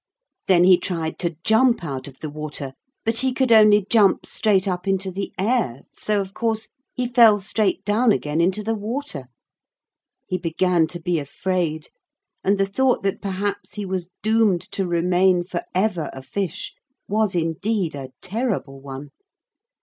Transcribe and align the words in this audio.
Then 0.47 0.63
he 0.63 0.79
tried 0.79 1.19
to 1.19 1.35
jump 1.43 1.83
out 1.83 2.07
of 2.07 2.21
the 2.21 2.29
water, 2.31 2.73
but 3.05 3.17
he 3.17 3.31
could 3.31 3.51
only 3.51 3.85
jump 3.87 4.25
straight 4.25 4.67
up 4.67 4.87
into 4.87 5.11
the 5.11 5.31
air, 5.37 5.81
so 5.91 6.19
of 6.19 6.33
course 6.33 6.69
he 6.95 7.07
fell 7.07 7.39
straight 7.39 7.85
down 7.85 8.11
again 8.11 8.41
into 8.41 8.63
the 8.63 8.73
water. 8.73 9.25
He 10.25 10.39
began 10.39 10.87
to 10.87 10.99
be 10.99 11.19
afraid, 11.19 11.89
and 12.43 12.57
the 12.57 12.65
thought 12.65 13.03
that 13.03 13.21
perhaps 13.21 13.75
he 13.75 13.85
was 13.85 14.09
doomed 14.23 14.61
to 14.71 14.87
remain 14.87 15.43
for 15.43 15.61
ever 15.75 16.09
a 16.13 16.23
fish 16.23 16.73
was 17.07 17.35
indeed 17.35 17.93
a 17.93 18.09
terrible 18.23 18.81
one. 18.81 19.11